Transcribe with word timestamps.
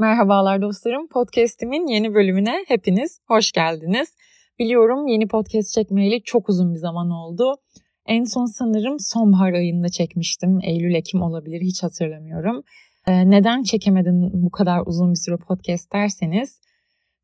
Merhabalar 0.00 0.62
dostlarım. 0.62 1.08
Podcast'imin 1.08 1.86
yeni 1.86 2.14
bölümüne 2.14 2.64
hepiniz 2.68 3.20
hoş 3.28 3.52
geldiniz. 3.52 4.08
Biliyorum 4.58 5.06
yeni 5.06 5.28
podcast 5.28 5.74
çekmeyeli 5.74 6.22
çok 6.22 6.48
uzun 6.48 6.74
bir 6.74 6.78
zaman 6.78 7.10
oldu. 7.10 7.54
En 8.06 8.24
son 8.24 8.46
sanırım 8.46 9.00
sonbahar 9.00 9.52
ayında 9.52 9.88
çekmiştim. 9.88 10.58
Eylül-Ekim 10.62 11.22
olabilir 11.22 11.60
hiç 11.60 11.82
hatırlamıyorum. 11.82 12.62
Ee, 13.06 13.30
neden 13.30 13.62
çekemedin 13.62 14.30
bu 14.32 14.50
kadar 14.50 14.82
uzun 14.86 15.10
bir 15.10 15.18
süre 15.18 15.36
podcast 15.36 15.92
derseniz 15.92 16.60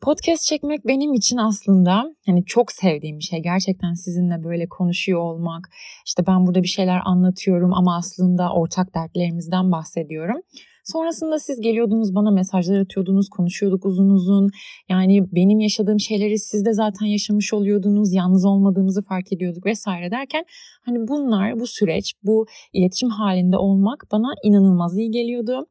Podcast 0.04 0.46
çekmek 0.46 0.86
benim 0.86 1.14
için 1.14 1.36
aslında 1.36 2.14
hani 2.26 2.44
çok 2.44 2.72
sevdiğim 2.72 3.18
bir 3.18 3.24
şey. 3.24 3.42
Gerçekten 3.42 3.94
sizinle 3.94 4.44
böyle 4.44 4.68
konuşuyor 4.68 5.20
olmak. 5.20 5.70
İşte 6.06 6.26
ben 6.26 6.46
burada 6.46 6.62
bir 6.62 6.68
şeyler 6.68 7.00
anlatıyorum 7.04 7.74
ama 7.74 7.96
aslında 7.96 8.52
ortak 8.52 8.94
dertlerimizden 8.94 9.72
bahsediyorum. 9.72 10.40
Sonrasında 10.84 11.38
siz 11.38 11.60
geliyordunuz 11.60 12.14
bana 12.14 12.30
mesajlar 12.30 12.78
atıyordunuz, 12.78 13.28
konuşuyorduk 13.28 13.86
uzun 13.86 14.10
uzun. 14.10 14.50
Yani 14.88 15.22
benim 15.32 15.60
yaşadığım 15.60 16.00
şeyleri 16.00 16.38
siz 16.38 16.64
de 16.64 16.72
zaten 16.72 17.06
yaşamış 17.06 17.54
oluyordunuz, 17.54 18.12
yalnız 18.12 18.44
olmadığımızı 18.44 19.02
fark 19.02 19.32
ediyorduk 19.32 19.66
vesaire 19.66 20.10
derken 20.10 20.44
hani 20.84 21.08
bunlar, 21.08 21.60
bu 21.60 21.66
süreç, 21.66 22.14
bu 22.22 22.46
iletişim 22.72 23.08
halinde 23.08 23.56
olmak 23.56 24.04
bana 24.12 24.34
inanılmaz 24.44 24.98
iyi 24.98 25.10
geliyordu. 25.10 25.66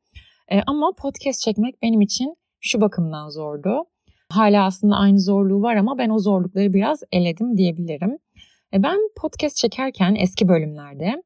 E, 0.51 0.61
ama 0.67 0.91
podcast 0.97 1.41
çekmek 1.41 1.81
benim 1.81 2.01
için 2.01 2.35
şu 2.61 2.81
bakımdan 2.81 3.29
zordu. 3.29 3.83
Hala 4.29 4.65
aslında 4.65 4.95
aynı 4.95 5.19
zorluğu 5.19 5.61
var 5.61 5.75
ama 5.75 5.97
ben 5.97 6.09
o 6.09 6.19
zorlukları 6.19 6.73
biraz 6.73 7.03
eledim 7.11 7.57
diyebilirim. 7.57 8.17
E, 8.73 8.83
ben 8.83 8.97
podcast 9.21 9.55
çekerken 9.55 10.15
eski 10.15 10.47
bölümlerde 10.47 11.23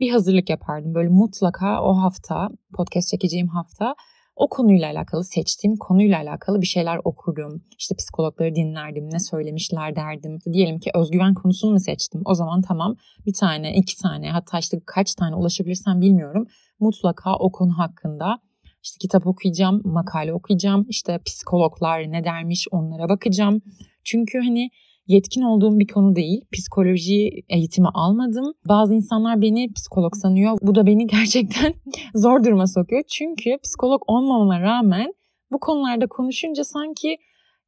bir 0.00 0.10
hazırlık 0.10 0.50
yapardım. 0.50 0.94
Böyle 0.94 1.08
mutlaka 1.08 1.82
o 1.82 1.96
hafta, 1.96 2.48
podcast 2.74 3.08
çekeceğim 3.08 3.48
hafta 3.48 3.94
o 4.36 4.48
konuyla 4.48 4.90
alakalı, 4.90 5.24
seçtiğim 5.24 5.76
konuyla 5.76 6.18
alakalı 6.18 6.60
bir 6.60 6.66
şeyler 6.66 7.00
okurdum. 7.04 7.64
İşte 7.78 7.94
psikologları 7.94 8.54
dinlerdim, 8.54 9.10
ne 9.12 9.20
söylemişler 9.20 9.96
derdim. 9.96 10.38
Diyelim 10.52 10.78
ki 10.78 10.90
özgüven 10.94 11.34
konusunu 11.34 11.72
mu 11.72 11.80
seçtim? 11.80 12.22
O 12.24 12.34
zaman 12.34 12.62
tamam 12.62 12.96
bir 13.26 13.32
tane, 13.32 13.76
iki 13.76 13.96
tane 14.02 14.30
hatta 14.30 14.58
işte 14.58 14.80
kaç 14.86 15.14
tane 15.14 15.36
ulaşabilirsem 15.36 16.00
bilmiyorum. 16.00 16.46
Mutlaka 16.80 17.36
o 17.36 17.52
konu 17.52 17.78
hakkında 17.78 18.38
işte 18.82 18.98
kitap 19.00 19.26
okuyacağım, 19.26 19.82
makale 19.84 20.32
okuyacağım, 20.32 20.86
işte 20.88 21.18
psikologlar 21.26 22.12
ne 22.12 22.24
dermiş 22.24 22.66
onlara 22.70 23.08
bakacağım. 23.08 23.60
Çünkü 24.04 24.38
hani 24.38 24.70
yetkin 25.06 25.42
olduğum 25.42 25.78
bir 25.78 25.86
konu 25.86 26.16
değil. 26.16 26.40
Psikoloji 26.52 27.30
eğitimi 27.48 27.88
almadım. 27.94 28.52
Bazı 28.68 28.94
insanlar 28.94 29.40
beni 29.40 29.72
psikolog 29.72 30.12
sanıyor. 30.16 30.58
Bu 30.62 30.74
da 30.74 30.86
beni 30.86 31.06
gerçekten 31.16 31.74
zor 32.14 32.44
duruma 32.44 32.66
sokuyor. 32.66 33.02
Çünkü 33.08 33.58
psikolog 33.64 34.02
olmamama 34.06 34.60
rağmen 34.60 35.12
bu 35.52 35.60
konularda 35.60 36.06
konuşunca 36.06 36.64
sanki 36.64 37.16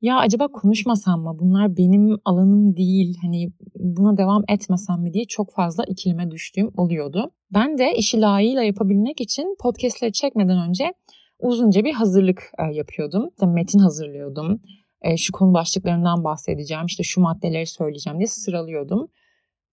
ya 0.00 0.18
acaba 0.18 0.48
konuşmasam 0.48 1.20
mı? 1.20 1.36
Bunlar 1.40 1.76
benim 1.76 2.18
alanım 2.24 2.76
değil. 2.76 3.16
Hani 3.22 3.48
buna 3.76 4.16
devam 4.16 4.42
etmesem 4.48 5.02
mi 5.02 5.12
diye 5.12 5.24
çok 5.24 5.52
fazla 5.52 5.84
ikilime 5.84 6.30
düştüğüm 6.30 6.70
oluyordu. 6.76 7.30
Ben 7.54 7.78
de 7.78 7.94
işi 7.96 8.20
layığıyla 8.20 8.62
yapabilmek 8.62 9.20
için 9.20 9.56
podcastleri 9.60 10.12
çekmeden 10.12 10.68
önce 10.68 10.94
uzunca 11.38 11.84
bir 11.84 11.92
hazırlık 11.92 12.42
e, 12.58 12.74
yapıyordum. 12.74 13.28
İşte 13.28 13.46
metin 13.46 13.78
hazırlıyordum. 13.78 14.60
E, 15.04 15.16
şu 15.16 15.32
konu 15.32 15.54
başlıklarından 15.54 16.24
bahsedeceğim, 16.24 16.86
işte 16.86 17.02
şu 17.02 17.20
maddeleri 17.20 17.66
söyleyeceğim 17.66 18.18
diye 18.18 18.26
sıralıyordum. 18.26 19.08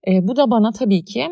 E, 0.07 0.27
bu 0.27 0.35
da 0.35 0.51
bana 0.51 0.71
tabii 0.71 1.05
ki 1.05 1.29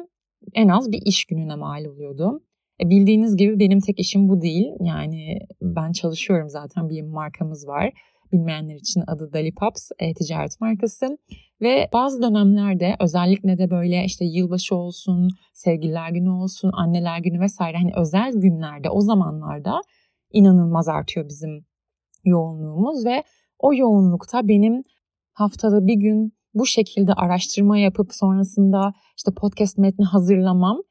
en 0.54 0.68
az 0.68 0.92
bir 0.92 1.02
iş 1.06 1.26
gününe 1.26 1.56
mal 1.56 1.86
oluyordu. 1.86 2.42
Bildiğiniz 2.84 3.38
gibi 3.38 3.60
benim 3.60 3.80
tek 3.80 4.00
işim 4.00 4.30
bu 4.30 4.42
değil. 4.42 4.68
Yani 4.80 5.40
ben 5.62 5.92
çalışıyorum 5.92 6.50
zaten 6.50 6.90
bir 6.90 7.02
markamız 7.02 7.68
var. 7.68 7.92
Bilmeyenler 8.32 8.76
için 8.76 9.04
adı 9.08 9.34
Dali 9.34 9.54
Pops 9.56 9.92
e, 10.00 10.14
ticaret 10.14 10.62
markası. 10.62 11.18
Ve 11.62 11.90
bazı 11.94 12.22
dönemlerde 12.22 12.96
özellikle 13.00 13.58
de 13.58 13.70
böyle 13.70 14.06
işte 14.06 14.26
yılbaşı 14.26 14.76
olsun, 14.76 15.30
sevgililer 15.54 16.10
günü 16.10 16.30
olsun, 16.30 16.72
anneler 16.74 17.20
günü 17.20 17.40
vesaire 17.40 17.78
hani 17.78 17.92
özel 17.96 18.32
günlerde 18.36 18.90
o 18.90 19.02
zamanlarda 19.02 19.82
inanılmaz 20.32 20.88
artıyor 20.88 21.30
bizim 21.30 21.66
yoğunluğumuz 22.26 23.06
ve 23.06 23.24
o 23.60 23.74
yoğunlukta 23.74 24.48
benim 24.48 24.84
haftada 25.34 25.88
bir 25.88 25.96
gün 25.96 26.34
bu 26.54 26.66
şekilde 26.66 27.14
araştırma 27.14 27.78
yapıp 27.78 28.14
sonrasında 28.14 28.94
işte 29.18 29.32
podcast 29.32 29.78
metni 29.78 30.06
hazırlamam 30.06 30.82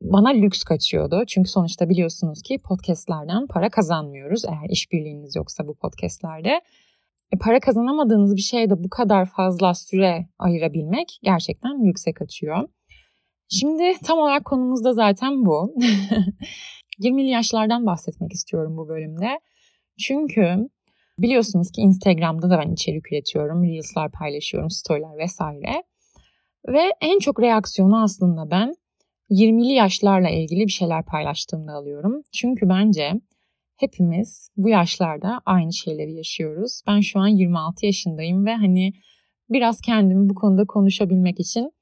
bana 0.00 0.28
lüks 0.28 0.62
kaçıyordu. 0.62 1.24
Çünkü 1.26 1.50
sonuçta 1.50 1.88
biliyorsunuz 1.88 2.42
ki 2.42 2.58
podcastlerden 2.58 3.46
para 3.46 3.70
kazanmıyoruz 3.70 4.44
eğer 4.44 4.70
işbirliğiniz 4.70 5.36
yoksa 5.36 5.66
bu 5.66 5.74
podcastlerde. 5.74 6.60
E, 7.32 7.38
para 7.38 7.60
kazanamadığınız 7.60 8.36
bir 8.36 8.40
şeye 8.40 8.70
de 8.70 8.84
bu 8.84 8.90
kadar 8.90 9.26
fazla 9.26 9.74
süre 9.74 10.28
ayırabilmek 10.38 11.18
gerçekten 11.22 11.84
lükse 11.84 12.12
kaçıyor. 12.12 12.68
Şimdi 13.48 13.92
tam 14.04 14.18
olarak 14.18 14.44
konumuz 14.44 14.84
da 14.84 14.92
zaten 14.92 15.46
bu. 15.46 15.74
20'li 17.00 17.30
yaşlardan 17.30 17.86
bahsetmek 17.86 18.32
istiyorum 18.32 18.76
bu 18.76 18.88
bölümde. 18.88 19.40
Çünkü 19.98 20.68
biliyorsunuz 21.18 21.70
ki 21.70 21.80
Instagram'da 21.80 22.50
da 22.50 22.58
ben 22.58 22.72
içerik 22.72 23.12
üretiyorum. 23.12 23.64
Reels'lar 23.64 24.12
paylaşıyorum, 24.12 24.70
story'ler 24.70 25.18
vesaire. 25.18 25.82
Ve 26.68 26.82
en 27.00 27.18
çok 27.18 27.40
reaksiyonu 27.40 28.02
aslında 28.02 28.50
ben 28.50 28.74
20'li 29.30 29.72
yaşlarla 29.72 30.30
ilgili 30.30 30.66
bir 30.66 30.72
şeyler 30.72 31.04
paylaştığımda 31.04 31.72
alıyorum. 31.72 32.22
Çünkü 32.32 32.68
bence 32.68 33.12
hepimiz 33.76 34.50
bu 34.56 34.68
yaşlarda 34.68 35.40
aynı 35.46 35.72
şeyleri 35.72 36.12
yaşıyoruz. 36.12 36.82
Ben 36.86 37.00
şu 37.00 37.20
an 37.20 37.26
26 37.26 37.86
yaşındayım 37.86 38.46
ve 38.46 38.54
hani 38.54 38.92
biraz 39.50 39.80
kendimi 39.80 40.28
bu 40.28 40.34
konuda 40.34 40.64
konuşabilmek 40.64 41.40
için 41.40 41.72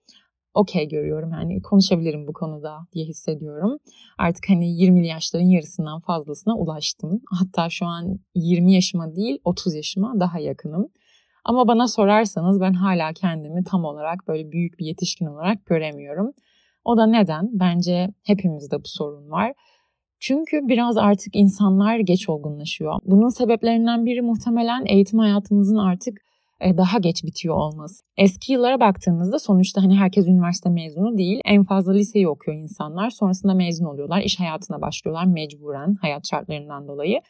okey 0.55 0.89
görüyorum. 0.89 1.33
Yani 1.33 1.63
konuşabilirim 1.63 2.27
bu 2.27 2.33
konuda 2.33 2.79
diye 2.93 3.05
hissediyorum. 3.05 3.79
Artık 4.19 4.49
hani 4.49 4.67
20'li 4.67 5.07
yaşların 5.07 5.45
yarısından 5.45 6.01
fazlasına 6.01 6.57
ulaştım. 6.57 7.21
Hatta 7.31 7.71
şu 7.71 7.87
an 7.87 8.19
20 8.35 8.75
yaşıma 8.75 9.17
değil 9.17 9.39
30 9.45 9.75
yaşıma 9.75 10.21
daha 10.21 10.39
yakınım. 10.39 10.89
Ama 11.45 11.69
bana 11.69 11.89
sorarsanız 11.89 12.61
ben 12.61 12.73
hala 12.73 13.13
kendimi 13.13 13.65
tam 13.65 13.85
olarak 13.85 14.29
böyle 14.29 14.53
büyük 14.53 14.79
bir 14.79 14.85
yetişkin 14.85 15.27
olarak 15.27 15.67
göremiyorum. 15.67 16.33
O 16.85 16.97
da 16.97 17.07
neden? 17.07 17.49
Bence 17.53 18.09
hepimizde 18.23 18.77
bu 18.77 18.89
sorun 18.89 19.31
var. 19.31 19.53
Çünkü 20.21 20.61
biraz 20.63 20.97
artık 20.97 21.37
insanlar 21.37 21.99
geç 21.99 22.29
olgunlaşıyor. 22.29 22.99
Bunun 23.05 23.29
sebeplerinden 23.29 24.07
biri 24.07 24.23
muhtemelen 24.23 24.85
eğitim 24.87 25.19
hayatımızın 25.19 25.77
artık 25.77 26.21
daha 26.61 26.99
geç 26.99 27.25
bitiyor 27.25 27.55
olması. 27.55 28.05
Eski 28.17 28.53
yıllara 28.53 28.81
baktığımızda 28.81 29.39
sonuçta 29.39 29.83
hani 29.83 29.97
herkes 29.97 30.27
üniversite 30.27 30.71
mezunu 30.71 31.19
değil. 31.19 31.41
En 31.45 31.65
fazla 31.65 31.93
liseyi 31.93 32.29
okuyor 32.29 32.59
insanlar. 32.59 33.11
Sonrasında 33.11 33.55
mezun 33.55 33.85
oluyorlar. 33.85 34.21
iş 34.21 34.41
hayatına 34.41 34.81
başlıyorlar 34.81 35.25
mecburen 35.25 35.95
hayat 36.01 36.29
şartlarından 36.31 36.89
dolayı. 36.89 37.21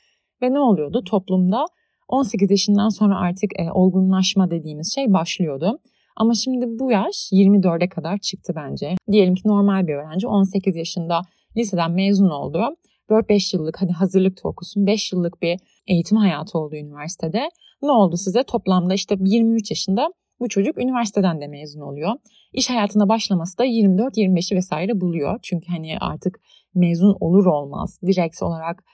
Ve 0.42 0.52
ne 0.52 0.58
oluyordu? 0.58 1.04
Toplumda 1.04 1.66
18 2.08 2.50
yaşından 2.50 2.88
sonra 2.88 3.18
artık 3.18 3.60
e, 3.60 3.72
olgunlaşma 3.72 4.50
dediğimiz 4.50 4.94
şey 4.94 5.12
başlıyordu. 5.12 5.78
Ama 6.16 6.34
şimdi 6.34 6.66
bu 6.68 6.90
yaş 6.90 7.32
24'e 7.32 7.88
kadar 7.88 8.18
çıktı 8.18 8.52
bence. 8.56 8.94
Diyelim 9.12 9.34
ki 9.34 9.48
normal 9.48 9.86
bir 9.86 9.94
öğrenci 9.94 10.26
18 10.26 10.76
yaşında 10.76 11.22
liseden 11.56 11.90
mezun 11.90 12.30
oldu. 12.30 12.76
4-5 13.10 13.56
yıllık 13.56 13.82
hadi 13.82 13.92
hazırlık 13.92 14.38
okusun 14.44 14.86
5 14.86 15.12
yıllık 15.12 15.42
bir 15.42 15.60
eğitim 15.86 16.18
hayatı 16.18 16.58
oldu 16.58 16.76
üniversitede. 16.76 17.48
Ne 17.82 17.90
oldu 17.90 18.16
size? 18.16 18.42
Toplamda 18.44 18.94
işte 18.94 19.16
23 19.20 19.70
yaşında 19.70 20.08
bu 20.40 20.48
çocuk 20.48 20.78
üniversiteden 20.78 21.40
de 21.40 21.46
mezun 21.48 21.80
oluyor. 21.80 22.12
İş 22.52 22.70
hayatına 22.70 23.08
başlaması 23.08 23.58
da 23.58 23.66
24-25'i 23.66 24.56
vesaire 24.56 25.00
buluyor. 25.00 25.38
Çünkü 25.42 25.66
hani 25.66 25.98
artık 26.00 26.40
mezun 26.74 27.16
olur 27.20 27.46
olmaz 27.46 27.98
direkt 28.06 28.42
olarak 28.42 28.84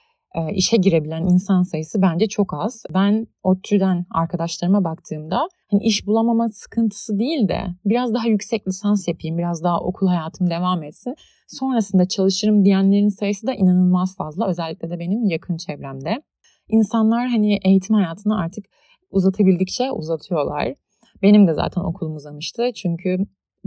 işe 0.53 0.77
girebilen 0.77 1.25
insan 1.25 1.63
sayısı 1.63 2.01
bence 2.01 2.27
çok 2.27 2.53
az. 2.53 2.83
Ben 2.93 3.27
ODTÜ'den 3.43 4.05
arkadaşlarıma 4.11 4.83
baktığımda 4.83 5.47
hani 5.71 5.83
iş 5.83 6.07
bulamama 6.07 6.49
sıkıntısı 6.49 7.19
değil 7.19 7.47
de 7.47 7.61
biraz 7.85 8.13
daha 8.13 8.27
yüksek 8.27 8.67
lisans 8.67 9.07
yapayım, 9.07 9.37
biraz 9.37 9.63
daha 9.63 9.79
okul 9.79 10.07
hayatım 10.07 10.49
devam 10.49 10.83
etsin. 10.83 11.15
Sonrasında 11.47 12.07
çalışırım 12.07 12.65
diyenlerin 12.65 13.09
sayısı 13.09 13.47
da 13.47 13.53
inanılmaz 13.53 14.15
fazla. 14.17 14.47
Özellikle 14.47 14.89
de 14.89 14.99
benim 14.99 15.25
yakın 15.25 15.57
çevremde. 15.57 16.21
İnsanlar 16.69 17.27
hani 17.27 17.59
eğitim 17.63 17.95
hayatını 17.95 18.39
artık 18.39 18.65
uzatabildikçe 19.11 19.91
uzatıyorlar. 19.91 20.73
Benim 21.21 21.47
de 21.47 21.53
zaten 21.53 21.81
okulum 21.81 22.15
uzamıştı. 22.15 22.71
Çünkü 22.75 23.17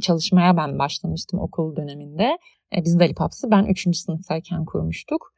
çalışmaya 0.00 0.56
ben 0.56 0.78
başlamıştım 0.78 1.40
okul 1.40 1.76
döneminde. 1.76 2.38
E, 2.76 2.84
biz 2.84 3.00
Dali 3.00 3.14
Paps'ı 3.14 3.50
ben 3.50 3.64
3. 3.64 3.96
sınıftayken 3.96 4.64
kurmuştuk. 4.64 5.32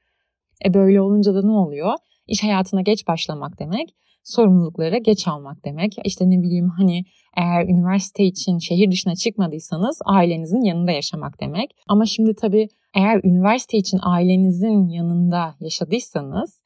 E 0.64 0.74
böyle 0.74 1.00
olunca 1.00 1.34
da 1.34 1.42
ne 1.42 1.52
oluyor? 1.52 1.94
İş 2.26 2.42
hayatına 2.42 2.82
geç 2.82 3.08
başlamak 3.08 3.58
demek, 3.58 3.94
sorumluluklara 4.24 4.98
geç 4.98 5.28
almak 5.28 5.64
demek. 5.64 5.96
İşte 6.04 6.30
ne 6.30 6.42
bileyim 6.42 6.68
hani 6.68 7.04
eğer 7.36 7.64
üniversite 7.64 8.24
için 8.24 8.58
şehir 8.58 8.90
dışına 8.90 9.14
çıkmadıysanız 9.14 9.98
ailenizin 10.04 10.60
yanında 10.60 10.90
yaşamak 10.90 11.40
demek. 11.40 11.70
Ama 11.88 12.06
şimdi 12.06 12.34
tabii 12.34 12.68
eğer 12.94 13.20
üniversite 13.24 13.78
için 13.78 13.98
ailenizin 14.02 14.88
yanında 14.88 15.54
yaşadıysanız 15.60 16.62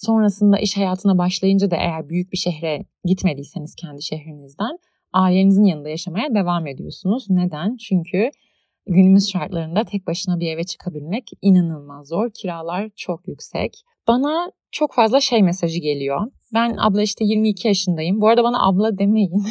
Sonrasında 0.00 0.58
iş 0.58 0.76
hayatına 0.76 1.18
başlayınca 1.18 1.70
da 1.70 1.76
eğer 1.76 2.08
büyük 2.08 2.32
bir 2.32 2.36
şehre 2.36 2.84
gitmediyseniz 3.04 3.74
kendi 3.74 4.02
şehrinizden 4.02 4.78
ailenizin 5.12 5.64
yanında 5.64 5.88
yaşamaya 5.88 6.34
devam 6.34 6.66
ediyorsunuz. 6.66 7.26
Neden? 7.30 7.76
Çünkü 7.76 8.30
günümüz 8.90 9.30
şartlarında 9.30 9.84
tek 9.84 10.06
başına 10.06 10.40
bir 10.40 10.52
eve 10.52 10.64
çıkabilmek 10.64 11.30
inanılmaz 11.42 12.08
zor. 12.08 12.30
Kiralar 12.30 12.90
çok 12.96 13.28
yüksek. 13.28 13.82
Bana 14.08 14.52
çok 14.72 14.94
fazla 14.94 15.20
şey 15.20 15.42
mesajı 15.42 15.80
geliyor. 15.80 16.20
Ben 16.54 16.76
abla 16.78 17.02
işte 17.02 17.24
22 17.24 17.68
yaşındayım. 17.68 18.20
Bu 18.20 18.28
arada 18.28 18.44
bana 18.44 18.68
abla 18.68 18.98
demeyin. 18.98 19.44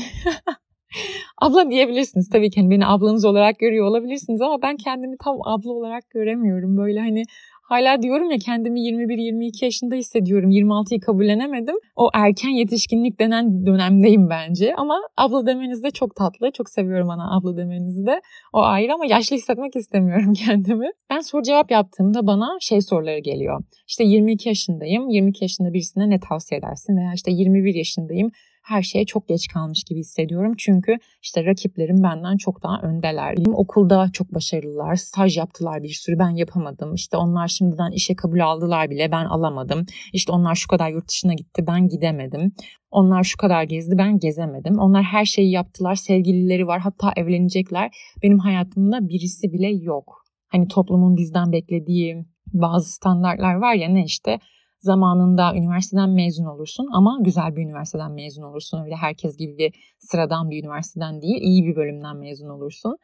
abla 1.41 1.69
diyebilirsiniz. 1.69 2.29
Tabii 2.29 2.49
ki 2.49 2.61
hani 2.61 2.69
beni 2.69 2.85
ablanız 2.85 3.25
olarak 3.25 3.59
görüyor 3.59 3.85
olabilirsiniz 3.85 4.41
ama 4.41 4.61
ben 4.61 4.77
kendimi 4.77 5.17
tam 5.23 5.37
abla 5.45 5.71
olarak 5.71 6.09
göremiyorum. 6.09 6.77
Böyle 6.77 6.99
hani 6.99 7.23
Hala 7.69 8.01
diyorum 8.01 8.31
ya 8.31 8.37
kendimi 8.37 8.79
21-22 8.79 9.65
yaşında 9.65 9.95
hissediyorum. 9.95 10.49
26'yı 10.51 10.99
kabullenemedim. 10.99 11.75
O 11.95 12.09
erken 12.13 12.49
yetişkinlik 12.49 13.19
denen 13.19 13.65
dönemdeyim 13.65 14.29
bence. 14.29 14.75
Ama 14.75 15.01
abla 15.17 15.45
demeniz 15.45 15.83
de 15.83 15.91
çok 15.91 16.15
tatlı. 16.15 16.51
Çok 16.51 16.69
seviyorum 16.69 17.09
ana 17.09 17.37
abla 17.37 17.57
demenizi 17.57 18.05
de. 18.05 18.21
O 18.53 18.61
ayrı 18.61 18.93
ama 18.93 19.05
yaşlı 19.05 19.35
hissetmek 19.35 19.75
istemiyorum 19.75 20.33
kendimi. 20.45 20.89
Ben 21.09 21.19
soru 21.19 21.43
cevap 21.43 21.71
yaptığımda 21.71 22.27
bana 22.27 22.57
şey 22.61 22.81
soruları 22.81 23.19
geliyor. 23.19 23.63
İşte 23.87 24.03
22 24.03 24.49
yaşındayım. 24.49 25.09
22 25.09 25.43
yaşında 25.43 25.73
birisine 25.73 26.09
ne 26.09 26.19
tavsiye 26.19 26.59
edersin? 26.59 26.97
Veya 26.97 27.13
işte 27.15 27.31
21 27.31 27.75
yaşındayım 27.75 28.31
her 28.69 28.81
şeye 28.81 29.05
çok 29.05 29.27
geç 29.27 29.47
kalmış 29.47 29.83
gibi 29.83 29.99
hissediyorum. 29.99 30.53
Çünkü 30.57 30.97
işte 31.21 31.45
rakiplerim 31.45 32.03
benden 32.03 32.37
çok 32.37 32.63
daha 32.63 32.81
öndeler. 32.81 33.37
Benim 33.37 33.55
okulda 33.55 34.09
çok 34.13 34.33
başarılılar. 34.33 34.95
Staj 34.95 35.37
yaptılar 35.37 35.83
bir 35.83 35.89
sürü 35.89 36.19
ben 36.19 36.29
yapamadım. 36.29 36.93
İşte 36.93 37.17
onlar 37.17 37.47
şimdiden 37.47 37.91
işe 37.91 38.15
kabul 38.15 38.39
aldılar 38.39 38.89
bile 38.89 39.11
ben 39.11 39.25
alamadım. 39.25 39.85
İşte 40.13 40.31
onlar 40.31 40.55
şu 40.55 40.67
kadar 40.67 40.89
yurt 40.89 41.09
dışına 41.09 41.33
gitti 41.33 41.67
ben 41.67 41.87
gidemedim. 41.87 42.51
Onlar 42.91 43.23
şu 43.23 43.37
kadar 43.37 43.63
gezdi 43.63 43.97
ben 43.97 44.19
gezemedim. 44.19 44.79
Onlar 44.79 45.03
her 45.03 45.25
şeyi 45.25 45.51
yaptılar. 45.51 45.95
Sevgilileri 45.95 46.67
var 46.67 46.79
hatta 46.79 47.13
evlenecekler. 47.15 47.91
Benim 48.23 48.39
hayatımda 48.39 49.09
birisi 49.09 49.53
bile 49.53 49.67
yok. 49.67 50.23
Hani 50.47 50.67
toplumun 50.67 51.17
bizden 51.17 51.51
beklediği 51.51 52.25
bazı 52.53 52.93
standartlar 52.93 53.55
var 53.55 53.73
ya 53.73 53.89
ne 53.89 54.05
işte 54.05 54.39
zamanında 54.79 55.55
üniversiteden 55.55 56.09
mezun 56.09 56.45
olursun 56.45 56.87
ama 56.93 57.17
güzel 57.21 57.55
bir 57.55 57.61
üniversiteden 57.61 58.11
mezun 58.11 58.43
olursun. 58.43 58.83
Öyle 58.83 58.95
herkes 58.95 59.37
gibi 59.37 59.57
bir 59.57 59.95
sıradan 59.99 60.49
bir 60.49 60.63
üniversiteden 60.63 61.21
değil, 61.21 61.41
iyi 61.41 61.65
bir 61.65 61.75
bölümden 61.75 62.17
mezun 62.17 62.49
olursun. 62.49 62.97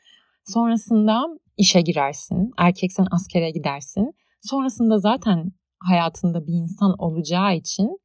Sonrasında 0.45 1.25
işe 1.57 1.81
girersin, 1.81 2.51
erkeksen 2.57 3.07
askere 3.12 3.51
gidersin. 3.51 4.12
Sonrasında 4.42 5.00
zaten 5.00 5.51
hayatında 5.80 6.48
bir 6.48 6.54
insan 6.54 6.95
olacağı 6.98 7.56
için 7.56 8.00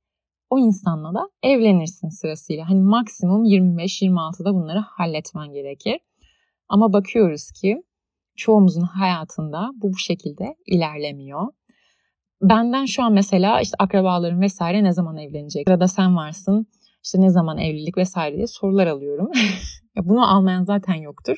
o 0.51 0.59
insanla 0.59 1.15
da 1.15 1.29
evlenirsin 1.43 2.09
sırasıyla. 2.09 2.69
Hani 2.69 2.81
maksimum 2.81 3.45
25-26'da 3.45 4.55
bunları 4.55 4.79
halletmen 4.79 5.53
gerekir. 5.53 6.01
Ama 6.69 6.93
bakıyoruz 6.93 7.51
ki 7.51 7.83
çoğumuzun 8.37 8.83
hayatında 8.83 9.71
bu 9.75 9.93
bu 9.93 9.99
şekilde 9.99 10.57
ilerlemiyor 10.67 11.47
benden 12.43 12.85
şu 12.85 13.03
an 13.03 13.13
mesela 13.13 13.61
işte 13.61 13.77
akrabalarım 13.79 14.41
vesaire 14.41 14.85
ne 14.85 14.93
zaman 14.93 15.17
evlenecek? 15.17 15.69
Sırada 15.69 15.89
sen 15.89 16.17
varsın. 16.17 16.67
İşte 17.05 17.21
ne 17.21 17.31
zaman 17.31 17.59
evlilik 17.59 17.97
vesaire 17.97 18.37
diye 18.37 18.47
sorular 18.47 18.87
alıyorum. 18.87 19.31
Bunu 19.97 20.37
almayan 20.37 20.65
zaten 20.65 20.95
yoktur. 20.95 21.37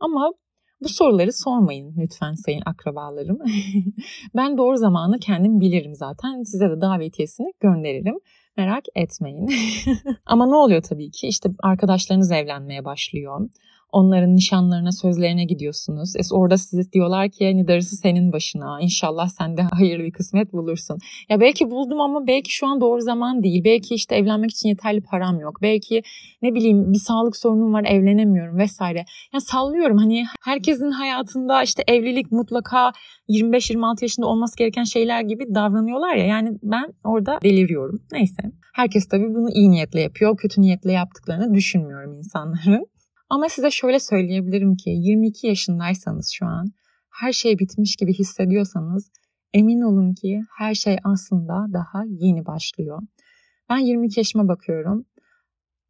Ama 0.00 0.32
bu 0.80 0.88
soruları 0.88 1.32
sormayın 1.32 1.94
lütfen 1.98 2.34
sayın 2.34 2.62
akrabalarım. 2.66 3.38
ben 4.36 4.58
doğru 4.58 4.76
zamanı 4.76 5.18
kendim 5.18 5.60
bilirim 5.60 5.94
zaten. 5.94 6.42
Size 6.42 6.70
de 6.70 6.80
davetiyesini 6.80 7.52
gönderirim. 7.60 8.14
Merak 8.56 8.84
etmeyin. 8.94 9.48
Ama 10.26 10.46
ne 10.46 10.54
oluyor 10.54 10.82
tabii 10.82 11.10
ki? 11.10 11.26
İşte 11.26 11.48
arkadaşlarınız 11.62 12.32
evlenmeye 12.32 12.84
başlıyor. 12.84 13.48
Onların 13.92 14.36
nişanlarına, 14.36 14.92
sözlerine 14.92 15.44
gidiyorsunuz. 15.44 16.16
Es 16.16 16.32
orada 16.32 16.58
size 16.58 16.92
diyorlar 16.92 17.30
ki 17.30 17.46
hani 17.46 17.68
darısı 17.68 17.96
senin 17.96 18.32
başına. 18.32 18.80
İnşallah 18.80 19.28
sen 19.28 19.56
de 19.56 19.62
hayırlı 19.72 20.04
bir 20.04 20.12
kısmet 20.12 20.52
bulursun. 20.52 20.98
Ya 21.28 21.40
belki 21.40 21.70
buldum 21.70 22.00
ama 22.00 22.26
belki 22.26 22.54
şu 22.54 22.66
an 22.66 22.80
doğru 22.80 23.00
zaman 23.00 23.42
değil. 23.42 23.64
Belki 23.64 23.94
işte 23.94 24.16
evlenmek 24.16 24.50
için 24.50 24.68
yeterli 24.68 25.00
param 25.00 25.40
yok. 25.40 25.62
Belki 25.62 26.02
ne 26.42 26.54
bileyim 26.54 26.92
bir 26.92 26.98
sağlık 26.98 27.36
sorunum 27.36 27.72
var 27.72 27.84
evlenemiyorum 27.84 28.58
vesaire. 28.58 29.04
Ya 29.34 29.40
sallıyorum 29.40 29.98
hani 29.98 30.24
herkesin 30.44 30.90
hayatında 30.90 31.62
işte 31.62 31.82
evlilik 31.86 32.32
mutlaka 32.32 32.92
25-26 33.28 34.04
yaşında 34.04 34.26
olması 34.26 34.56
gereken 34.56 34.84
şeyler 34.84 35.22
gibi 35.22 35.54
davranıyorlar 35.54 36.14
ya. 36.14 36.26
Yani 36.26 36.58
ben 36.62 36.92
orada 37.04 37.38
deliriyorum. 37.42 38.02
Neyse. 38.12 38.42
Herkes 38.74 39.08
tabii 39.08 39.34
bunu 39.34 39.50
iyi 39.50 39.70
niyetle 39.70 40.00
yapıyor. 40.00 40.36
Kötü 40.36 40.60
niyetle 40.60 40.92
yaptıklarını 40.92 41.54
düşünmüyorum 41.54 42.14
insanların. 42.14 42.86
Ama 43.32 43.48
size 43.48 43.70
şöyle 43.70 44.00
söyleyebilirim 44.00 44.76
ki 44.76 44.90
22 44.90 45.46
yaşındaysanız 45.46 46.30
şu 46.32 46.46
an 46.46 46.66
her 47.10 47.32
şey 47.32 47.58
bitmiş 47.58 47.96
gibi 47.96 48.14
hissediyorsanız 48.14 49.10
emin 49.54 49.80
olun 49.80 50.14
ki 50.14 50.40
her 50.58 50.74
şey 50.74 50.96
aslında 51.04 51.66
daha 51.72 52.04
yeni 52.08 52.46
başlıyor. 52.46 53.02
Ben 53.70 53.78
22 53.78 54.20
yaşıma 54.20 54.48
bakıyorum. 54.48 55.04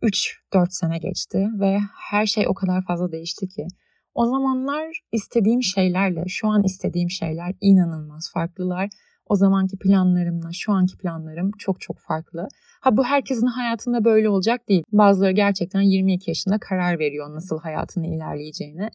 3-4 0.02 0.66
sene 0.70 0.98
geçti 0.98 1.48
ve 1.60 1.78
her 2.10 2.26
şey 2.26 2.48
o 2.48 2.54
kadar 2.54 2.84
fazla 2.84 3.12
değişti 3.12 3.48
ki. 3.48 3.66
O 4.14 4.26
zamanlar 4.26 5.00
istediğim 5.12 5.62
şeylerle 5.62 6.24
şu 6.28 6.48
an 6.48 6.62
istediğim 6.62 7.10
şeyler 7.10 7.54
inanılmaz 7.60 8.30
farklılar. 8.34 8.88
O 9.32 9.36
zamanki 9.36 9.78
planlarımla 9.78 10.48
şu 10.52 10.72
anki 10.72 10.96
planlarım 10.96 11.50
çok 11.58 11.80
çok 11.80 11.98
farklı. 11.98 12.48
Ha 12.80 12.96
bu 12.96 13.04
herkesin 13.04 13.46
hayatında 13.46 14.04
böyle 14.04 14.28
olacak 14.28 14.68
değil. 14.68 14.82
Bazıları 14.92 15.32
gerçekten 15.32 15.80
22 15.80 16.30
yaşında 16.30 16.58
karar 16.58 16.98
veriyor 16.98 17.34
nasıl 17.34 17.58
hayatını 17.58 18.06
ilerleyeceğine. 18.06 18.90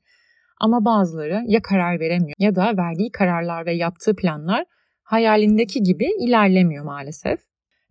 Ama 0.60 0.86
bazıları 0.86 1.44
ya 1.48 1.62
karar 1.62 2.00
veremiyor 2.00 2.36
ya 2.39 2.56
da 2.56 2.78
verdiği 2.78 3.12
kararlar 3.12 3.66
ve 3.66 3.74
yaptığı 3.74 4.16
planlar 4.16 4.66
hayalindeki 5.04 5.84
gibi 5.84 6.07
ilerlemiyor 6.19 6.86
maalesef. 6.86 7.40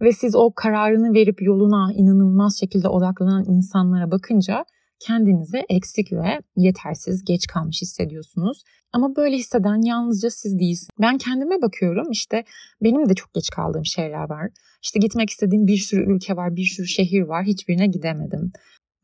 Ve 0.00 0.12
siz 0.12 0.36
o 0.36 0.52
kararını 0.56 1.14
verip 1.14 1.42
yoluna 1.42 1.92
inanılmaz 1.92 2.60
şekilde 2.60 2.88
odaklanan 2.88 3.44
insanlara 3.44 4.10
bakınca 4.10 4.64
kendinizi 5.00 5.64
eksik 5.68 6.12
ve 6.12 6.40
yetersiz, 6.56 7.24
geç 7.24 7.46
kalmış 7.46 7.82
hissediyorsunuz. 7.82 8.62
Ama 8.92 9.16
böyle 9.16 9.36
hisseden 9.36 9.86
yalnızca 9.86 10.30
siz 10.30 10.58
değilsiniz. 10.58 10.88
Ben 11.00 11.18
kendime 11.18 11.62
bakıyorum 11.62 12.10
işte 12.10 12.44
benim 12.82 13.08
de 13.08 13.14
çok 13.14 13.34
geç 13.34 13.50
kaldığım 13.50 13.84
şeyler 13.84 14.30
var. 14.30 14.50
İşte 14.82 14.98
gitmek 14.98 15.30
istediğim 15.30 15.66
bir 15.66 15.78
sürü 15.78 16.14
ülke 16.14 16.36
var, 16.36 16.56
bir 16.56 16.64
sürü 16.64 16.86
şehir 16.86 17.22
var. 17.22 17.44
Hiçbirine 17.44 17.86
gidemedim. 17.86 18.52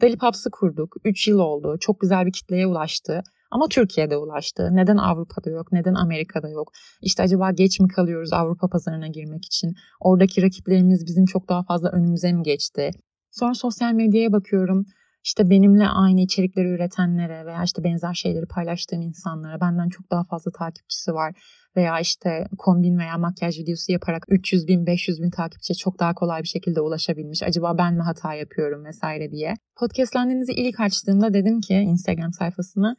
Deli 0.01 0.17
Paps'ı 0.17 0.51
kurduk. 0.51 0.97
3 1.05 1.29
yıl 1.29 1.39
oldu. 1.39 1.77
Çok 1.81 2.01
güzel 2.01 2.27
bir 2.27 2.33
kitleye 2.33 2.67
ulaştı. 2.67 3.23
Ama 3.51 3.69
Türkiye'de 3.69 4.17
ulaştı. 4.17 4.69
Neden 4.73 4.97
Avrupa'da 4.97 5.51
yok? 5.51 5.73
Neden 5.73 5.95
Amerika'da 5.95 6.49
yok? 6.49 6.73
İşte 7.03 7.23
acaba 7.23 7.51
geç 7.51 7.81
mi 7.81 7.89
kalıyoruz 7.89 8.33
Avrupa 8.33 8.69
pazarına 8.69 9.09
girmek 9.09 9.45
için? 9.45 9.75
Oradaki 10.01 10.43
rakiplerimiz 10.43 11.07
bizim 11.07 11.25
çok 11.25 11.49
daha 11.49 11.63
fazla 11.63 11.91
önümüze 11.91 12.33
mi 12.33 12.43
geçti? 12.43 12.91
Sonra 13.31 13.55
sosyal 13.55 13.93
medyaya 13.93 14.33
bakıyorum 14.33 14.85
işte 15.25 15.51
benimle 15.51 15.89
aynı 15.89 16.21
içerikleri 16.21 16.69
üretenlere 16.69 17.47
veya 17.47 17.65
işte 17.65 17.85
benzer 17.85 18.15
şeyleri 18.15 18.47
paylaştığım 18.47 19.01
insanlara 19.03 19.61
benden 19.61 19.89
çok 19.89 20.11
daha 20.11 20.25
fazla 20.25 20.51
takipçisi 20.51 21.15
var 21.15 21.35
veya 21.77 22.01
işte 22.01 22.47
kombin 22.59 22.99
veya 22.99 23.19
makyaj 23.19 23.59
videosu 23.59 23.93
yaparak 23.93 24.25
300 24.29 24.69
bin 24.69 24.87
500 24.87 25.23
bin 25.23 25.31
takipçiye 25.31 25.75
çok 25.77 26.01
daha 26.01 26.15
kolay 26.15 26.43
bir 26.43 26.49
şekilde 26.49 26.81
ulaşabilmiş. 26.81 27.43
Acaba 27.43 27.79
ben 27.79 27.95
mi 27.95 28.03
hata 28.03 28.35
yapıyorum 28.35 28.85
vesaire 28.85 29.31
diye. 29.31 29.55
Podcastlandenizi 29.77 30.53
ilk 30.53 30.81
açtığımda 30.81 31.35
dedim 31.35 31.61
ki 31.61 31.75
Instagram 31.75 32.33
sayfasını 32.33 32.97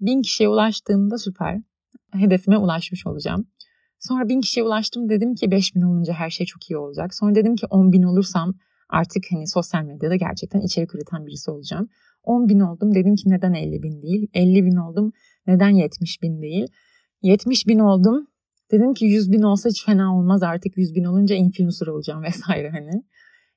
bin 0.00 0.22
kişiye 0.22 0.48
ulaştığımda 0.48 1.18
süper. 1.18 1.60
Hedefime 2.12 2.56
ulaşmış 2.58 3.06
olacağım. 3.06 3.46
Sonra 3.98 4.28
bin 4.28 4.40
kişiye 4.40 4.66
ulaştım 4.66 5.08
dedim 5.08 5.34
ki 5.34 5.50
5000 5.50 5.82
olunca 5.82 6.12
her 6.12 6.30
şey 6.30 6.46
çok 6.46 6.70
iyi 6.70 6.76
olacak. 6.76 7.14
Sonra 7.14 7.34
dedim 7.34 7.56
ki 7.56 7.66
10 7.70 7.92
bin 7.92 8.02
olursam 8.02 8.54
artık 8.90 9.24
hani 9.30 9.46
sosyal 9.46 9.84
medyada 9.84 10.16
gerçekten 10.16 10.60
içerik 10.60 10.94
üreten 10.94 11.26
birisi 11.26 11.50
olacağım. 11.50 11.88
10 12.22 12.48
bin 12.48 12.60
oldum 12.60 12.94
dedim 12.94 13.16
ki 13.16 13.30
neden 13.30 13.54
50 13.54 13.82
bin 13.82 14.02
değil? 14.02 14.28
50 14.34 14.64
bin 14.64 14.76
oldum 14.76 15.12
neden 15.46 15.70
70 15.70 16.22
bin 16.22 16.42
değil? 16.42 16.66
70 17.22 17.66
bin 17.66 17.78
oldum 17.78 18.26
dedim 18.72 18.94
ki 18.94 19.04
100 19.04 19.32
bin 19.32 19.42
olsa 19.42 19.68
hiç 19.68 19.84
fena 19.84 20.18
olmaz 20.18 20.42
artık 20.42 20.76
100 20.76 20.94
bin 20.94 21.04
olunca 21.04 21.34
influencer 21.34 21.86
olacağım 21.86 22.22
vesaire 22.28 22.70
hani. 22.70 23.02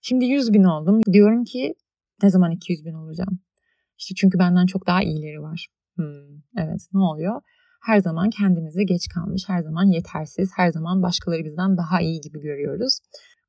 Şimdi 0.02 0.26
100 0.26 0.54
bin 0.54 0.64
oldum 0.64 1.02
diyorum 1.14 1.44
ki 1.44 1.74
ne 2.24 2.30
zaman 2.30 2.52
200 2.52 2.86
bin 2.86 2.94
olacağım? 2.94 3.40
İşte 3.98 4.16
çünkü 4.16 4.40
benden 4.40 4.66
çok 4.66 4.88
daha 4.88 5.04
iyileri 5.04 5.42
var. 5.42 5.68
Hmm, 5.96 6.42
evet 6.58 6.88
ne 6.94 7.00
oluyor? 7.00 7.42
Her 7.86 8.00
zaman 8.00 8.30
kendimizi 8.30 8.86
geç 8.86 9.08
kalmış, 9.08 9.44
her 9.48 9.62
zaman 9.62 9.86
yetersiz, 9.86 10.52
her 10.56 10.72
zaman 10.72 11.02
başkaları 11.02 11.46
bizden 11.46 11.78
daha 11.78 12.02
iyi 12.02 12.22
gibi 12.22 12.40
görüyoruz. 12.42 13.00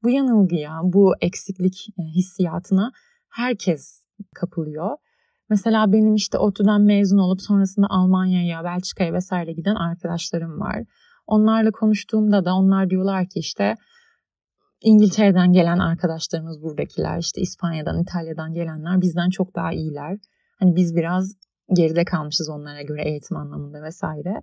Bu 0.05 0.11
yanılgıya, 0.11 0.81
bu 0.83 1.15
eksiklik 1.21 1.89
e, 1.99 2.03
hissiyatına 2.03 2.93
herkes 3.31 4.03
kapılıyor. 4.35 4.97
Mesela 5.51 5.93
benim 5.93 6.15
işte 6.15 6.39
ODTÜ'den 6.39 6.81
mezun 6.81 7.19
olup 7.19 7.43
sonrasında 7.43 7.87
Almanya'ya, 7.91 8.65
Belçika'ya 8.65 9.13
vesaire 9.13 9.53
giden 9.53 9.75
arkadaşlarım 9.75 10.61
var. 10.61 10.85
Onlarla 11.27 11.71
konuştuğumda 11.71 12.45
da 12.45 12.55
onlar 12.55 12.91
diyorlar 12.91 13.29
ki 13.29 13.39
işte 13.39 13.75
İngiltere'den 14.81 15.53
gelen 15.53 15.79
arkadaşlarımız 15.79 16.63
buradakiler, 16.63 17.19
işte 17.19 17.41
İspanya'dan, 17.41 18.03
İtalya'dan 18.03 18.53
gelenler 18.53 19.01
bizden 19.01 19.31
çok 19.31 19.57
daha 19.57 19.73
iyiler. 19.73 20.19
Hani 20.61 20.77
biz 20.77 20.97
biraz 20.97 21.33
geride 21.77 22.05
kalmışız 22.05 22.49
onlara 22.49 22.83
göre 22.83 23.09
eğitim 23.09 23.37
anlamında 23.37 23.83
vesaire. 23.83 24.43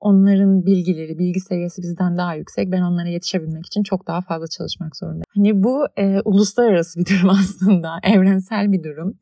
Onların 0.00 0.66
bilgileri, 0.66 1.18
bilgi 1.18 1.40
seviyesi 1.40 1.82
bizden 1.82 2.16
daha 2.16 2.34
yüksek. 2.34 2.72
Ben 2.72 2.82
onlara 2.82 3.08
yetişebilmek 3.08 3.66
için 3.66 3.82
çok 3.82 4.06
daha 4.06 4.20
fazla 4.20 4.46
çalışmak 4.46 4.96
zorundayım. 4.96 5.24
Hani 5.34 5.62
bu 5.62 5.86
e, 5.96 6.20
uluslararası 6.24 7.00
bir 7.00 7.06
durum 7.06 7.30
aslında. 7.40 7.98
Evrensel 8.02 8.72
bir 8.72 8.82
durum. 8.82 9.18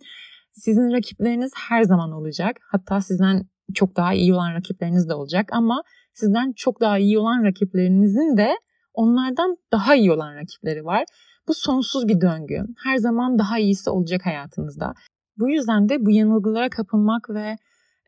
Sizin 0.52 0.92
rakipleriniz 0.92 1.52
her 1.68 1.82
zaman 1.82 2.12
olacak. 2.12 2.56
Hatta 2.70 3.00
sizden 3.00 3.46
çok 3.74 3.96
daha 3.96 4.14
iyi 4.14 4.34
olan 4.34 4.54
rakipleriniz 4.54 5.08
de 5.08 5.14
olacak. 5.14 5.48
Ama 5.52 5.82
sizden 6.14 6.52
çok 6.56 6.80
daha 6.80 6.98
iyi 6.98 7.18
olan 7.18 7.44
rakiplerinizin 7.44 8.36
de 8.36 8.50
onlardan 8.94 9.56
daha 9.72 9.94
iyi 9.94 10.12
olan 10.12 10.36
rakipleri 10.36 10.84
var. 10.84 11.04
Bu 11.48 11.54
sonsuz 11.54 12.08
bir 12.08 12.20
döngü. 12.20 12.64
Her 12.84 12.96
zaman 12.96 13.38
daha 13.38 13.58
iyisi 13.58 13.90
olacak 13.90 14.26
hayatınızda. 14.26 14.94
Bu 15.38 15.50
yüzden 15.50 15.88
de 15.88 16.06
bu 16.06 16.10
yanılgılara 16.10 16.68
kapılmak 16.70 17.30
ve 17.30 17.56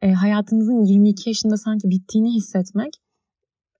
e, 0.03 0.13
hayatınızın 0.13 0.85
22 0.85 1.31
yaşında 1.31 1.57
sanki 1.57 1.91
bittiğini 1.91 2.35
hissetmek 2.35 2.95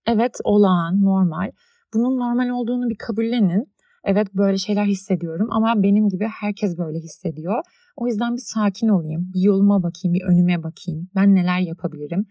evet 0.07 0.37
olağan, 0.43 1.01
normal. 1.01 1.51
Bunun 1.93 2.19
normal 2.19 2.49
olduğunu 2.49 2.89
bir 2.89 2.97
kabullenin. 2.97 3.75
Evet 4.03 4.33
böyle 4.33 4.57
şeyler 4.57 4.85
hissediyorum 4.85 5.47
ama 5.51 5.83
benim 5.83 6.09
gibi 6.09 6.25
herkes 6.25 6.77
böyle 6.77 6.99
hissediyor. 6.99 7.63
O 7.95 8.07
yüzden 8.07 8.33
bir 8.33 8.41
sakin 8.41 8.87
olayım, 8.87 9.31
bir 9.33 9.41
yoluma 9.41 9.83
bakayım, 9.83 10.13
bir 10.13 10.23
önüme 10.23 10.63
bakayım. 10.63 11.09
Ben 11.15 11.35
neler 11.35 11.59
yapabilirim? 11.59 12.25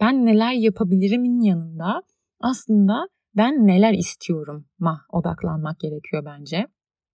Ben 0.00 0.26
neler 0.26 0.52
yapabilirimin 0.52 1.40
yanında 1.40 2.02
aslında 2.40 3.08
ben 3.36 3.66
neler 3.66 3.92
istiyorum 3.92 4.66
ma 4.78 5.00
odaklanmak 5.12 5.80
gerekiyor 5.80 6.24
bence. 6.24 6.66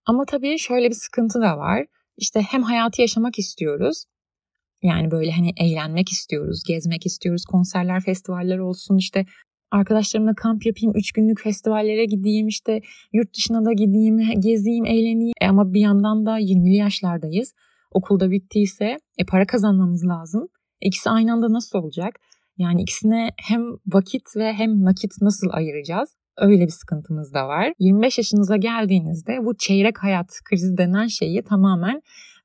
Ama 0.05 0.25
tabii 0.25 0.59
şöyle 0.59 0.89
bir 0.89 0.95
sıkıntı 0.95 1.41
da 1.41 1.57
var. 1.57 1.85
İşte 2.17 2.41
hem 2.41 2.63
hayatı 2.63 3.01
yaşamak 3.01 3.39
istiyoruz. 3.39 4.03
Yani 4.83 5.11
böyle 5.11 5.31
hani 5.31 5.51
eğlenmek 5.57 6.09
istiyoruz, 6.09 6.63
gezmek 6.67 7.05
istiyoruz, 7.05 7.45
konserler, 7.45 8.01
festivaller 8.01 8.57
olsun 8.57 8.97
işte 8.97 9.25
arkadaşlarımla 9.71 10.35
kamp 10.35 10.65
yapayım, 10.65 10.93
üç 10.95 11.11
günlük 11.11 11.41
festivallere 11.41 12.05
gideyim, 12.05 12.47
işte 12.47 12.81
yurt 13.13 13.33
dışına 13.37 13.65
da 13.65 13.73
gideyim, 13.73 14.17
gezeyim, 14.39 14.85
eğleneyim. 14.85 15.33
E 15.41 15.47
ama 15.47 15.73
bir 15.73 15.81
yandan 15.81 16.25
da 16.25 16.39
20'li 16.39 16.75
yaşlardayız. 16.75 17.53
Okulda 17.91 18.31
bittiyse 18.31 18.97
e 19.17 19.25
para 19.25 19.45
kazanmamız 19.45 20.07
lazım. 20.07 20.47
İkisi 20.81 21.09
aynı 21.09 21.33
anda 21.33 21.53
nasıl 21.53 21.79
olacak? 21.79 22.15
Yani 22.57 22.81
ikisine 22.81 23.29
hem 23.37 23.61
vakit 23.87 24.35
ve 24.35 24.53
hem 24.53 24.83
nakit 24.83 25.11
nasıl 25.21 25.47
ayıracağız? 25.51 26.09
Öyle 26.37 26.65
bir 26.65 26.71
sıkıntımız 26.71 27.33
da 27.33 27.47
var. 27.47 27.73
25 27.79 28.17
yaşınıza 28.17 28.57
geldiğinizde 28.57 29.37
bu 29.45 29.57
çeyrek 29.57 30.03
hayat 30.03 30.27
krizi 30.49 30.77
denen 30.77 31.07
şeyi 31.07 31.43
tamamen 31.43 32.01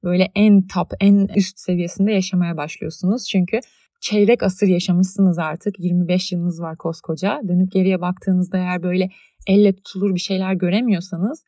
böyle 0.06 0.28
en 0.34 0.66
top, 0.66 0.88
en 1.00 1.28
üst 1.36 1.58
seviyesinde 1.58 2.12
yaşamaya 2.12 2.56
başlıyorsunuz. 2.56 3.28
Çünkü 3.28 3.60
çeyrek 4.00 4.42
asır 4.42 4.66
yaşamışsınız 4.66 5.38
artık. 5.38 5.80
25 5.80 6.32
yılınız 6.32 6.60
var 6.60 6.76
koskoca. 6.76 7.40
Dönüp 7.48 7.72
geriye 7.72 8.00
baktığınızda 8.00 8.58
eğer 8.58 8.82
böyle 8.82 9.10
elle 9.46 9.76
tutulur 9.76 10.14
bir 10.14 10.20
şeyler 10.20 10.52
göremiyorsanız 10.52 11.44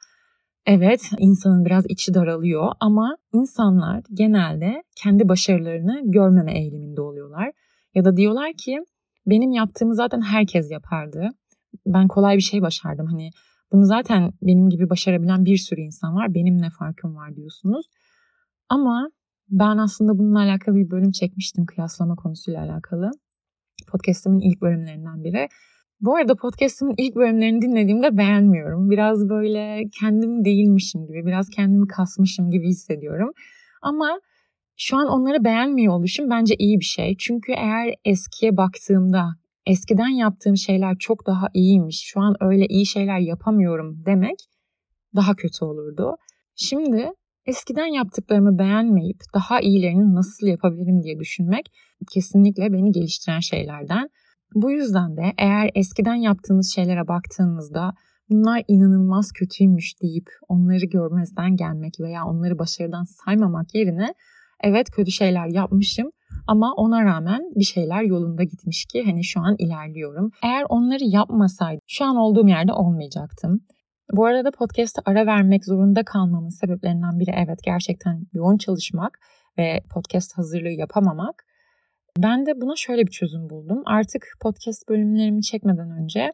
evet 0.66 1.10
insanın 1.18 1.64
biraz 1.64 1.84
içi 1.88 2.14
daralıyor 2.14 2.72
ama 2.80 3.16
insanlar 3.34 4.02
genelde 4.14 4.82
kendi 5.02 5.28
başarılarını 5.28 6.00
görmeme 6.04 6.58
eğiliminde 6.58 7.00
oluyorlar. 7.00 7.52
Ya 7.94 8.04
da 8.04 8.16
diyorlar 8.16 8.52
ki 8.52 8.78
benim 9.26 9.52
yaptığımı 9.52 9.94
zaten 9.94 10.20
herkes 10.20 10.70
yapardı. 10.70 11.28
Ben 11.86 12.08
kolay 12.08 12.36
bir 12.36 12.42
şey 12.42 12.62
başardım. 12.62 13.06
Hani 13.06 13.30
bunu 13.72 13.84
zaten 13.84 14.32
benim 14.42 14.70
gibi 14.70 14.90
başarabilen 14.90 15.44
bir 15.44 15.56
sürü 15.56 15.80
insan 15.80 16.14
var. 16.14 16.34
Benim 16.34 16.62
ne 16.62 16.70
farkım 16.78 17.16
var 17.16 17.36
diyorsunuz. 17.36 17.86
Ama 18.68 19.10
ben 19.48 19.76
aslında 19.76 20.18
bununla 20.18 20.38
alakalı 20.38 20.76
bir 20.76 20.90
bölüm 20.90 21.10
çekmiştim 21.10 21.66
kıyaslama 21.66 22.14
konusuyla 22.14 22.62
alakalı. 22.62 23.10
Podcast'imin 23.88 24.40
ilk 24.40 24.62
bölümlerinden 24.62 25.24
biri. 25.24 25.48
Bu 26.00 26.16
arada 26.16 26.34
podcast'imin 26.34 26.94
ilk 26.98 27.16
bölümlerini 27.16 27.62
dinlediğimde 27.62 28.16
beğenmiyorum. 28.16 28.90
Biraz 28.90 29.28
böyle 29.28 29.84
kendim 30.00 30.44
değilmişim 30.44 31.06
gibi, 31.06 31.26
biraz 31.26 31.48
kendimi 31.50 31.86
kasmışım 31.86 32.50
gibi 32.50 32.68
hissediyorum. 32.68 33.32
Ama 33.82 34.20
şu 34.76 34.96
an 34.96 35.08
onları 35.08 35.44
beğenmiyor 35.44 35.94
oluşum 35.94 36.30
bence 36.30 36.54
iyi 36.58 36.80
bir 36.80 36.84
şey. 36.84 37.16
Çünkü 37.18 37.52
eğer 37.52 37.94
eskiye 38.04 38.56
baktığımda 38.56 39.28
eskiden 39.66 40.08
yaptığım 40.08 40.56
şeyler 40.56 40.96
çok 40.98 41.26
daha 41.26 41.46
iyiymiş. 41.54 42.02
Şu 42.04 42.20
an 42.20 42.36
öyle 42.40 42.66
iyi 42.66 42.86
şeyler 42.86 43.18
yapamıyorum 43.18 44.02
demek 44.06 44.38
daha 45.16 45.34
kötü 45.36 45.64
olurdu. 45.64 46.16
Şimdi 46.54 47.12
eskiden 47.48 47.86
yaptıklarımı 47.86 48.58
beğenmeyip 48.58 49.20
daha 49.34 49.60
iyilerini 49.60 50.14
nasıl 50.14 50.46
yapabilirim 50.46 51.02
diye 51.02 51.18
düşünmek 51.18 51.66
kesinlikle 52.12 52.72
beni 52.72 52.92
geliştiren 52.92 53.40
şeylerden. 53.40 54.08
Bu 54.54 54.70
yüzden 54.70 55.16
de 55.16 55.32
eğer 55.38 55.70
eskiden 55.74 56.14
yaptığınız 56.14 56.74
şeylere 56.74 57.08
baktığınızda 57.08 57.92
bunlar 58.30 58.62
inanılmaz 58.68 59.32
kötüymüş 59.32 60.02
deyip 60.02 60.26
onları 60.48 60.86
görmezden 60.86 61.56
gelmek 61.56 62.00
veya 62.00 62.24
onları 62.24 62.58
başarıdan 62.58 63.04
saymamak 63.04 63.74
yerine 63.74 64.14
evet 64.62 64.90
kötü 64.90 65.10
şeyler 65.10 65.46
yapmışım 65.46 66.10
ama 66.46 66.74
ona 66.76 67.04
rağmen 67.04 67.40
bir 67.56 67.64
şeyler 67.64 68.02
yolunda 68.02 68.42
gitmiş 68.42 68.84
ki 68.84 69.04
hani 69.04 69.24
şu 69.24 69.40
an 69.40 69.56
ilerliyorum. 69.58 70.30
Eğer 70.42 70.64
onları 70.68 71.04
yapmasaydım 71.04 71.80
şu 71.86 72.04
an 72.04 72.16
olduğum 72.16 72.48
yerde 72.48 72.72
olmayacaktım. 72.72 73.60
Bu 74.12 74.26
arada 74.26 74.50
podcast'a 74.50 75.02
ara 75.04 75.26
vermek 75.26 75.64
zorunda 75.64 76.04
kalmamın 76.04 76.48
sebeplerinden 76.48 77.20
biri 77.20 77.30
evet 77.36 77.58
gerçekten 77.62 78.26
yoğun 78.32 78.56
çalışmak 78.56 79.18
ve 79.58 79.80
podcast 79.90 80.38
hazırlığı 80.38 80.68
yapamamak. 80.68 81.44
Ben 82.18 82.46
de 82.46 82.60
buna 82.60 82.76
şöyle 82.76 83.06
bir 83.06 83.10
çözüm 83.10 83.50
buldum. 83.50 83.82
Artık 83.86 84.26
podcast 84.40 84.88
bölümlerimi 84.88 85.42
çekmeden 85.42 85.90
önce 85.90 86.32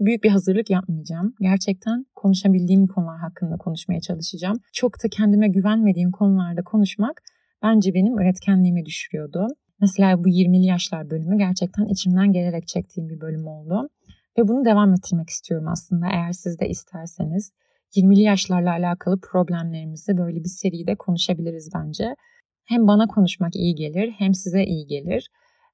büyük 0.00 0.24
bir 0.24 0.30
hazırlık 0.30 0.70
yapmayacağım. 0.70 1.34
Gerçekten 1.40 2.06
konuşabildiğim 2.14 2.86
konular 2.86 3.18
hakkında 3.18 3.56
konuşmaya 3.56 4.00
çalışacağım. 4.00 4.56
Çok 4.72 5.04
da 5.04 5.08
kendime 5.08 5.48
güvenmediğim 5.48 6.10
konularda 6.10 6.62
konuşmak 6.62 7.22
bence 7.62 7.94
benim 7.94 8.18
üretkenliğimi 8.18 8.84
düşürüyordu. 8.84 9.46
Mesela 9.80 10.24
bu 10.24 10.28
20'li 10.28 10.66
yaşlar 10.66 11.10
bölümü 11.10 11.38
gerçekten 11.38 11.84
içimden 11.84 12.32
gelerek 12.32 12.68
çektiğim 12.68 13.08
bir 13.08 13.20
bölüm 13.20 13.46
oldu. 13.46 13.88
Ve 14.38 14.48
bunu 14.48 14.64
devam 14.64 14.92
ettirmek 14.92 15.30
istiyorum 15.30 15.68
aslında 15.68 16.06
eğer 16.12 16.32
siz 16.32 16.58
de 16.58 16.68
isterseniz. 16.68 17.52
20'li 17.96 18.20
yaşlarla 18.20 18.70
alakalı 18.70 19.20
problemlerimizi 19.20 20.16
böyle 20.16 20.44
bir 20.44 20.48
seride 20.48 20.94
konuşabiliriz 20.96 21.70
bence. 21.74 22.14
Hem 22.64 22.86
bana 22.86 23.06
konuşmak 23.06 23.56
iyi 23.56 23.74
gelir 23.74 24.10
hem 24.18 24.34
size 24.34 24.64
iyi 24.64 24.86
gelir. 24.86 25.30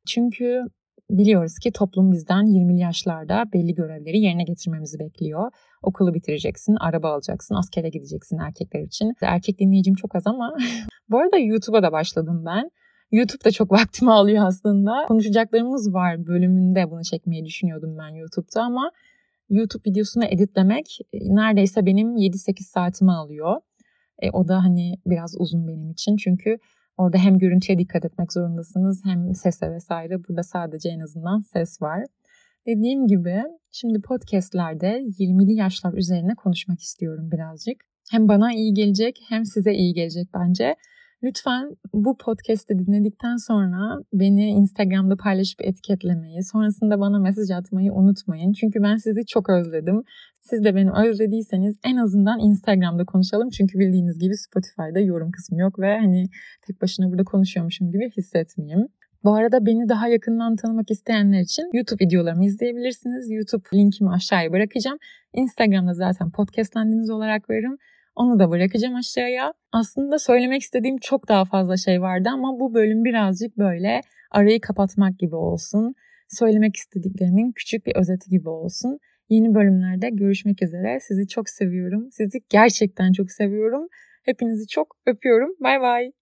Çünkü 0.07 0.62
biliyoruz 1.11 1.59
ki 1.59 1.73
toplum 1.73 2.12
bizden 2.12 2.45
20'li 2.45 2.81
yaşlarda 2.81 3.45
belli 3.53 3.75
görevleri 3.75 4.19
yerine 4.21 4.45
getirmemizi 4.45 4.99
bekliyor. 4.99 5.50
Okulu 5.83 6.15
bitireceksin, 6.15 6.77
araba 6.81 7.12
alacaksın, 7.12 7.55
askere 7.55 7.88
gideceksin 7.88 8.38
erkekler 8.38 8.81
için. 8.81 9.15
Erkek 9.23 9.59
dinleyicim 9.59 9.95
çok 9.95 10.15
az 10.15 10.27
ama 10.27 10.57
bu 11.11 11.19
arada 11.19 11.38
YouTube'a 11.38 11.83
da 11.83 11.93
başladım 11.93 12.43
ben. 12.47 12.71
YouTube 13.12 13.45
da 13.45 13.50
çok 13.50 13.73
vaktimi 13.79 14.12
alıyor 14.12 14.47
aslında. 14.47 15.05
Konuşacaklarımız 15.09 15.95
var 15.95 16.27
bölümünde 16.27 16.91
bunu 16.91 17.05
çekmeyi 17.05 17.45
düşünüyordum 17.45 17.99
ben 17.99 18.15
YouTube'da 18.15 18.62
ama 18.62 18.91
YouTube 19.50 19.91
videosunu 19.91 20.25
editlemek 20.25 20.99
e, 21.12 21.19
neredeyse 21.35 21.87
benim 21.87 22.17
7-8 22.17 22.62
saatimi 22.62 23.12
alıyor. 23.12 23.61
E, 24.19 24.31
o 24.31 24.49
da 24.49 24.65
hani 24.65 24.95
biraz 25.07 25.35
uzun 25.38 25.69
benim 25.69 25.91
için 25.91 26.17
çünkü 26.17 26.59
orada 26.97 27.19
hem 27.19 27.38
görüntüye 27.38 27.79
dikkat 27.79 28.05
etmek 28.05 28.33
zorundasınız 28.33 29.03
hem 29.05 29.35
sese 29.35 29.71
vesaire. 29.71 30.25
Burada 30.29 30.43
sadece 30.43 30.88
en 30.88 31.00
azından 31.00 31.41
ses 31.41 31.83
var. 31.83 32.05
Dediğim 32.67 33.07
gibi 33.07 33.43
şimdi 33.71 34.00
podcastlerde 34.00 35.00
20'li 35.19 35.55
yaşlar 35.55 35.93
üzerine 35.93 36.35
konuşmak 36.35 36.81
istiyorum 36.81 37.31
birazcık. 37.33 37.85
Hem 38.11 38.29
bana 38.29 38.53
iyi 38.53 38.75
gelecek 38.75 39.19
hem 39.29 39.45
size 39.45 39.73
iyi 39.73 39.95
gelecek 39.95 40.29
bence. 40.35 40.77
Lütfen 41.23 41.77
bu 41.95 42.17
podcast'i 42.17 42.79
dinledikten 42.79 43.37
sonra 43.37 43.99
beni 44.13 44.51
Instagram'da 44.51 45.17
paylaşıp 45.17 45.61
etiketlemeyi, 45.61 46.43
sonrasında 46.43 47.01
bana 47.01 47.19
mesaj 47.19 47.51
atmayı 47.51 47.93
unutmayın. 47.93 48.53
Çünkü 48.53 48.83
ben 48.83 48.97
sizi 48.97 49.27
çok 49.27 49.51
özledim. 49.51 50.03
Siz 50.41 50.65
de 50.65 50.75
beni 50.75 50.91
özlediyseniz 50.93 51.77
en 51.85 51.97
azından 51.97 52.39
Instagram'da 52.41 53.05
konuşalım. 53.05 53.51
Çünkü 53.51 53.79
bildiğiniz 53.79 54.19
gibi 54.19 54.37
Spotify'da 54.37 55.01
yorum 55.01 55.31
kısmı 55.31 55.61
yok 55.61 55.79
ve 55.79 55.99
hani 55.99 56.29
tek 56.67 56.83
başına 56.83 57.11
burada 57.11 57.25
konuşuyormuşum 57.25 57.91
gibi 57.91 58.11
hissetmeyeyim. 58.17 58.89
Bu 59.25 59.35
arada 59.35 59.67
beni 59.67 59.89
daha 59.89 60.09
yakından 60.09 60.57
tanımak 60.57 60.91
isteyenler 60.91 61.41
için 61.41 61.71
YouTube 61.73 62.05
videolarımı 62.05 62.45
izleyebilirsiniz. 62.45 63.31
YouTube 63.31 63.65
linkimi 63.75 64.11
aşağıya 64.11 64.53
bırakacağım. 64.53 64.99
Instagram'da 65.35 65.95
zaten 65.95 66.31
podcastlandiniz 66.31 67.11
olarak 67.11 67.51
veririm. 67.51 67.77
Onu 68.19 68.39
da 68.39 68.51
bırakacağım 68.51 68.95
aşağıya. 68.95 69.53
Aslında 69.73 70.19
söylemek 70.19 70.63
istediğim 70.63 70.99
çok 70.99 71.29
daha 71.29 71.45
fazla 71.45 71.77
şey 71.77 72.01
vardı 72.01 72.29
ama 72.33 72.61
bu 72.61 72.75
bölüm 72.75 73.05
birazcık 73.05 73.59
böyle 73.59 74.01
arayı 74.31 74.61
kapatmak 74.61 75.19
gibi 75.19 75.37
olsun. 75.37 75.95
Söylemek 76.29 76.77
istediklerimin 76.77 77.53
küçük 77.53 77.87
bir 77.87 77.97
özeti 77.97 78.31
gibi 78.31 78.49
olsun. 78.49 78.99
Yeni 79.29 79.55
bölümlerde 79.55 80.11
görüşmek 80.11 80.63
üzere. 80.63 81.01
Sizi 81.01 81.29
çok 81.29 81.49
seviyorum. 81.49 82.09
Sizi 82.13 82.39
gerçekten 82.49 83.13
çok 83.13 83.31
seviyorum. 83.31 83.89
Hepinizi 84.25 84.67
çok 84.67 84.97
öpüyorum. 85.07 85.51
Bay 85.61 85.81
bay. 85.81 86.18